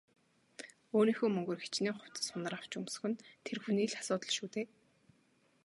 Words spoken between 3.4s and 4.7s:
тэр хүний л асуудал шүү дээ.